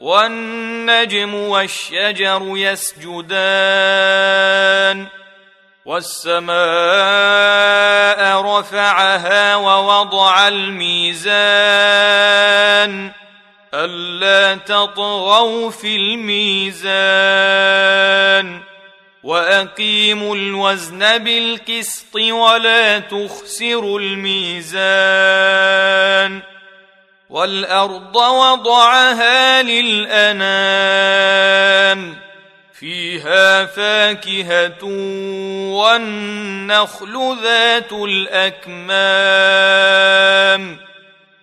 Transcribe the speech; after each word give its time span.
والنجم 0.00 1.34
والشجر 1.34 2.42
يسجدان 2.56 3.80
والسماء 5.84 6.50
رفعها 8.42 9.56
ووضع 9.56 10.48
الميزان 10.48 11.30
ألا 13.74 14.54
تطغوا 14.54 15.70
في 15.70 15.96
الميزان 15.96 17.00
وأقيموا 19.22 20.36
الوزن 20.36 21.18
بالقسط 21.18 22.16
ولا 22.16 22.98
تخسروا 22.98 24.00
الميزان 24.00 25.40
والأرض 27.30 28.16
وضعها 28.16 29.62
للأنام 29.62 30.40
فيها 32.74 33.64
فاكهة 33.64 34.84
والنخل 35.70 37.36
ذات 37.42 37.92
الأكمام 37.92 39.20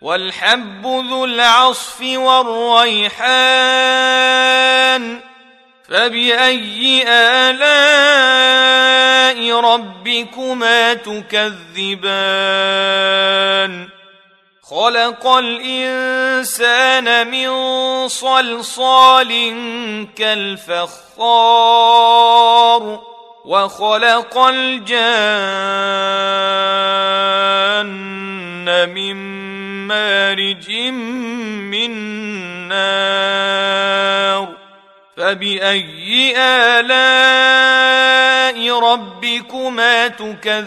والحب 0.00 0.86
ذو 0.86 1.24
العصف 1.24 2.00
والريحان 2.00 3.16
فبأي 5.88 7.04
آلاء 7.08 8.26
ربكما 9.60 10.94
تكذبان؟ 10.94 11.96
خلق 14.70 15.26
الإنسان 15.26 17.30
من 17.30 17.48
صلصال 18.08 19.56
كالفخار 20.16 20.92
وخلق 23.44 24.38
الجان 24.38 24.96
من 28.94 29.16
مارج 29.86 30.70
من 31.70 31.90
نار 32.68 34.48
فبأي 35.16 36.34
آلاء 36.38 37.98
ربكما 38.78 40.08
تكذبان 40.08 40.66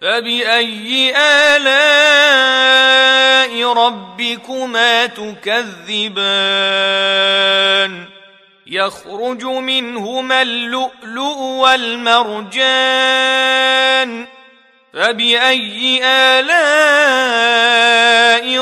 فباي 0.00 1.12
الاء 1.56 2.82
ربكما 3.72 5.06
تكذبان 5.06 6.20
يخرج 8.66 9.44
منهما 9.44 10.42
اللؤلؤ 10.42 11.38
والمرجان 11.38 12.60
فباي 14.94 16.00
الاء 16.04 16.50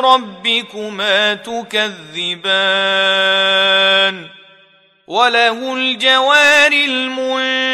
ربكما 0.00 1.34
تكذبان 1.34 2.64
وله 5.06 5.74
الجوار 5.74 6.72
المنشآت 6.72 7.73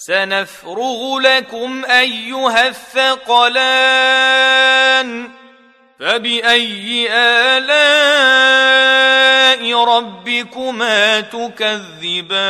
سنفرغ 0.00 1.18
لكم 1.18 1.84
أيها 1.84 2.68
الثقلان 2.68 4.18
فبأي 6.00 7.08
آلاء 7.10 7.64
ربكما 9.84 11.20
تكذبان 11.20 12.48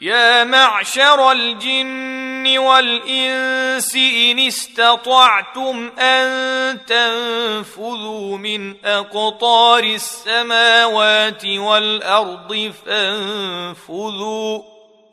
يا 0.00 0.44
معشر 0.44 1.32
الجن 1.32 2.58
والإنس 2.58 3.96
إن 3.96 4.38
استطعتم 4.38 5.90
أن 5.98 6.78
تنفذوا 6.86 8.38
من 8.38 8.84
أقطار 8.84 9.84
السماوات 9.84 11.46
والأرض 11.46 12.72
فانفذوا 12.86 14.73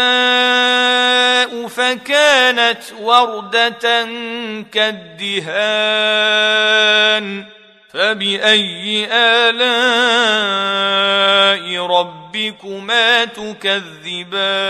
فكانت 1.68 2.81
ورده 3.00 4.07
كالدهان 4.71 5.85
فباي 7.94 9.07
الاء 9.12 9.59
ربكما 11.85 13.25
تكذبان 13.25 14.69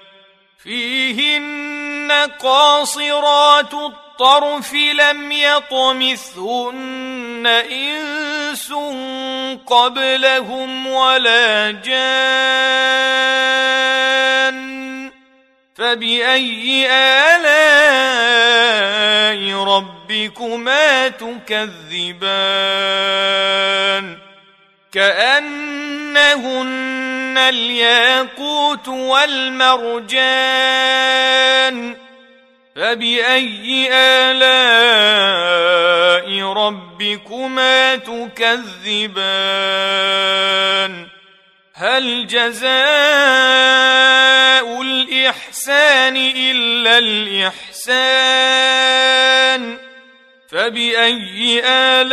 فيهن 0.63 2.11
قاصرات 2.39 3.73
الطرف 3.73 4.73
لم 4.73 5.31
يطمثهن 5.31 6.83
إنس 7.71 8.73
قبلهم 9.67 10.87
ولا 10.87 11.71
جان 11.71 13.11
فبأي 15.75 16.87
آلاء 16.91 17.71
ربكما 19.63 21.07
تكذبان 21.07 22.50
الياقوت 27.49 28.87
والمرجان 28.87 30.51
فبأي 32.75 33.89
آلاء 33.93 35.41
ربكما 36.53 37.95
تكذبان؟ 37.95 39.21
هل 41.73 42.27
جزاء 42.27 42.71
الإحسان 44.81 46.17
إلا 46.17 46.97
الإحسان؟ 46.97 48.51
فبأي 50.51 51.61
آلاء 51.65 52.11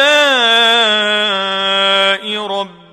ربكما 2.47 2.78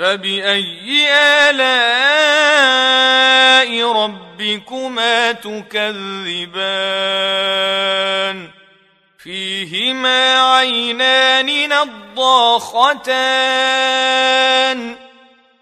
فبأي 0.00 1.08
آلاء 1.50 1.92
ربكما 3.92 5.32
تكذبان 5.32 5.90
فيهما 9.18 10.54
عينان 10.56 11.68
نضاختان 11.68 13.00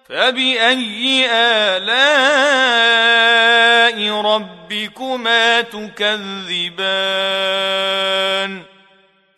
فبأي 0.09 1.26
آلاء 1.30 2.38
ربكما 4.21 5.61
تكذبان 5.61 7.09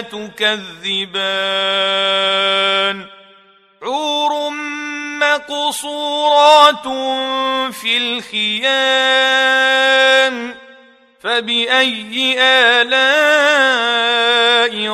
تكذبان 0.00 1.36
عور 3.82 4.50
مقصورات 5.20 6.88
في 7.74 7.96
الخيام 7.96 9.16
فبأي 11.20 12.36
آلاء 12.40 13.26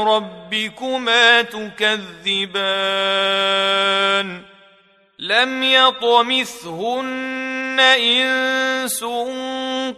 ربكما 0.02 1.42
تكذبان 1.42 2.82
لم 5.18 5.62
يطمثهن 5.62 7.12
إنس 7.80 9.04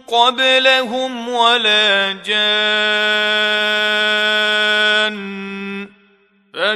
قبلهم 0.07 1.29
ولا 1.29 2.11
جان 2.25 3.74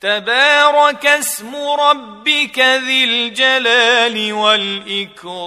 تبارك 0.00 1.06
اسم 1.06 1.56
ربك 1.56 2.58
ذي 2.58 3.04
الجلال 3.04 4.32
والإكرام. 4.32 5.40